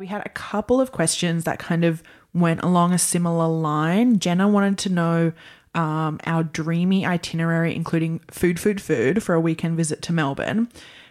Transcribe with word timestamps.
We 0.00 0.06
had 0.06 0.22
a 0.24 0.30
couple 0.30 0.80
of 0.80 0.92
questions 0.92 1.44
that 1.44 1.58
kind 1.58 1.84
of 1.84 2.02
went 2.32 2.62
along 2.62 2.94
a 2.94 2.98
similar 2.98 3.46
line. 3.46 4.18
Jenna 4.18 4.48
wanted 4.48 4.78
to 4.78 4.88
know 4.88 5.32
um, 5.74 6.18
our 6.24 6.42
dreamy 6.42 7.04
itinerary, 7.04 7.76
including 7.76 8.20
food, 8.30 8.58
food, 8.58 8.80
food, 8.80 9.22
for 9.22 9.34
a 9.34 9.40
weekend 9.40 9.76
visit 9.76 10.00
to 10.00 10.14
Melbourne. 10.14 10.70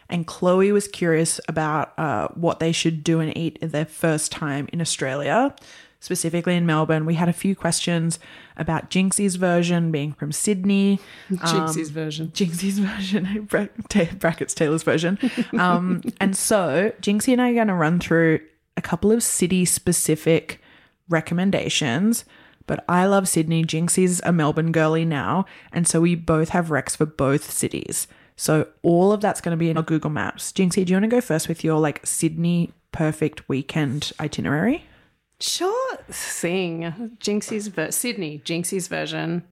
And 0.10 0.26
Chloe 0.26 0.72
was 0.72 0.88
curious 0.88 1.40
about 1.48 1.94
uh, 2.00 2.30
what 2.30 2.60
they 2.60 2.72
should 2.72 3.04
do 3.04 3.20
and 3.20 3.38
eat 3.38 3.60
their 3.62 3.86
first 3.86 4.32
time 4.32 4.68
in 4.74 4.82
Australia, 4.82 5.54
specifically 6.00 6.56
in 6.56 6.66
Melbourne. 6.66 7.06
We 7.06 7.14
had 7.14 7.30
a 7.30 7.34
few 7.34 7.56
questions 7.56 8.18
about 8.58 8.90
Jinxie's 8.90 9.36
version 9.36 9.92
being 9.92 10.14
from 10.14 10.32
Sydney. 10.32 11.00
Jinxie's 11.32 11.92
version. 11.92 12.30
Jinxie's 12.30 12.80
version, 12.80 13.48
brackets 14.18 14.56
Taylor's 14.56 14.82
version. 14.82 15.20
Um, 15.60 16.02
and 16.20 16.36
so 16.36 16.92
Jinxie 17.04 17.34
and 17.34 17.40
I 17.40 17.52
are 17.52 17.54
going 17.54 17.68
to 17.68 17.76
run 17.76 18.00
through 18.00 18.40
a 18.80 18.82
couple 18.82 19.12
of 19.12 19.22
city 19.22 19.66
specific 19.66 20.60
recommendations. 21.10 22.26
But 22.66 22.86
I 22.88 23.06
love 23.06 23.28
Sydney. 23.28 23.64
Jinxie's 23.64 24.22
a 24.24 24.32
Melbourne 24.32 24.72
girly 24.72 25.06
now. 25.06 25.46
And 25.72 25.88
so 25.88 26.02
we 26.02 26.16
both 26.16 26.50
have 26.50 26.68
recs 26.68 26.96
for 26.96 27.06
both 27.06 27.52
cities. 27.52 28.08
So 28.36 28.68
all 28.84 29.12
of 29.12 29.22
that's 29.22 29.42
going 29.42 29.52
to 29.52 29.60
be 29.60 29.70
in 29.70 29.76
our 29.76 29.84
Google 29.84 30.10
Maps. 30.10 30.54
Jinxie, 30.54 30.86
do 30.86 30.92
you 30.92 30.96
want 30.96 31.04
to 31.04 31.10
go 31.10 31.20
first 31.20 31.50
with 31.50 31.64
your 31.64 31.78
like 31.80 32.06
Sydney 32.06 32.72
perfect 32.92 33.48
weekend 33.50 34.14
itinerary? 34.20 34.86
Sure 35.42 35.98
thing. 36.10 37.18
Jinxie's 37.20 37.68
ver- 37.68 37.92
Sydney, 37.92 38.42
Jinxie's 38.46 38.88
version. 38.88 39.44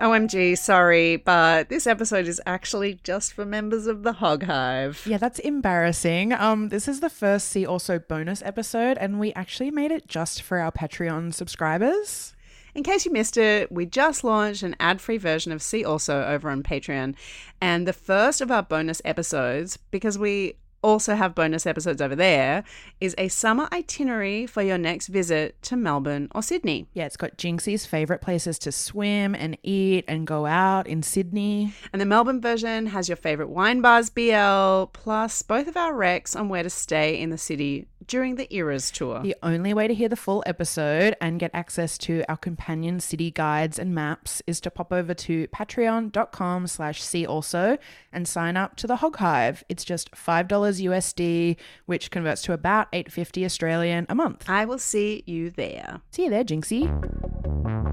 OMG, 0.00 0.56
sorry, 0.58 1.16
but 1.16 1.68
this 1.68 1.86
episode 1.86 2.26
is 2.26 2.40
actually 2.46 3.00
just 3.02 3.32
for 3.32 3.44
members 3.44 3.86
of 3.86 4.02
the 4.02 4.12
Hogg 4.12 4.44
Hive. 4.44 5.02
Yeah, 5.06 5.18
that's 5.18 5.38
embarrassing. 5.38 6.32
Um, 6.32 6.68
this 6.68 6.88
is 6.88 7.00
the 7.00 7.10
first 7.10 7.48
See 7.48 7.64
Also 7.64 7.98
bonus 7.98 8.42
episode, 8.42 8.98
and 8.98 9.18
we 9.18 9.32
actually 9.32 9.70
made 9.70 9.90
it 9.90 10.06
just 10.06 10.42
for 10.42 10.58
our 10.58 10.70
Patreon 10.70 11.32
subscribers. 11.32 12.34
In 12.74 12.82
case 12.82 13.06
you 13.06 13.12
missed 13.12 13.36
it, 13.36 13.72
we 13.72 13.86
just 13.86 14.22
launched 14.22 14.62
an 14.62 14.76
ad 14.78 15.00
free 15.00 15.18
version 15.18 15.52
of 15.52 15.62
See 15.62 15.84
Also 15.84 16.22
over 16.22 16.50
on 16.50 16.62
Patreon. 16.62 17.14
And 17.60 17.88
the 17.88 17.92
first 17.92 18.40
of 18.40 18.50
our 18.50 18.62
bonus 18.62 19.02
episodes, 19.04 19.78
because 19.90 20.18
we 20.18 20.54
also 20.82 21.14
have 21.14 21.34
bonus 21.34 21.66
episodes 21.66 22.00
over 22.00 22.14
there, 22.14 22.64
is 23.00 23.14
a 23.18 23.28
summer 23.28 23.68
itinerary 23.72 24.46
for 24.46 24.62
your 24.62 24.78
next 24.78 25.08
visit 25.08 25.60
to 25.62 25.76
Melbourne 25.76 26.28
or 26.34 26.42
Sydney. 26.42 26.86
Yeah, 26.94 27.06
it's 27.06 27.16
got 27.16 27.36
Jinxie's 27.36 27.86
favorite 27.86 28.20
places 28.20 28.58
to 28.60 28.72
swim 28.72 29.34
and 29.34 29.58
eat 29.62 30.04
and 30.08 30.26
go 30.26 30.46
out 30.46 30.86
in 30.86 31.02
Sydney. 31.02 31.72
And 31.92 32.00
the 32.00 32.06
Melbourne 32.06 32.40
version 32.40 32.86
has 32.86 33.08
your 33.08 33.16
favorite 33.16 33.48
wine 33.48 33.80
bars 33.80 34.10
BL, 34.10 34.84
plus 34.92 35.42
both 35.42 35.68
of 35.68 35.76
our 35.76 35.92
recs 35.92 36.38
on 36.38 36.48
where 36.48 36.62
to 36.62 36.70
stay 36.70 37.18
in 37.20 37.30
the 37.30 37.38
city 37.38 37.86
during 38.06 38.36
the 38.36 38.52
Eras 38.54 38.90
tour. 38.90 39.20
The 39.20 39.36
only 39.42 39.74
way 39.74 39.86
to 39.86 39.94
hear 39.94 40.08
the 40.08 40.16
full 40.16 40.42
episode 40.46 41.14
and 41.20 41.38
get 41.38 41.50
access 41.54 41.98
to 41.98 42.24
our 42.28 42.36
companion 42.36 43.00
city 43.00 43.30
guides 43.30 43.78
and 43.78 43.94
maps 43.94 44.42
is 44.46 44.60
to 44.62 44.70
pop 44.70 44.92
over 44.92 45.14
to 45.14 45.46
patreon.com 45.48 46.66
slash 46.66 47.02
see 47.02 47.26
also 47.26 47.78
and 48.12 48.26
sign 48.26 48.56
up 48.56 48.76
to 48.76 48.86
the 48.86 48.96
Hogg 48.96 49.16
Hive. 49.16 49.62
It's 49.68 49.84
just 49.84 50.10
$5 50.12 50.48
USD, 50.76 51.56
which 51.86 52.10
converts 52.10 52.42
to 52.42 52.52
about 52.52 52.88
850 52.92 53.44
Australian 53.44 54.06
a 54.08 54.14
month. 54.14 54.44
I 54.48 54.64
will 54.64 54.78
see 54.78 55.22
you 55.26 55.50
there. 55.50 56.00
See 56.10 56.24
you 56.24 56.30
there, 56.30 56.44
Jinxie. 56.44 57.87